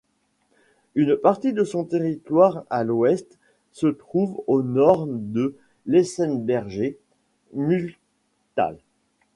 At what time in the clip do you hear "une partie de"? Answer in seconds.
0.95-1.63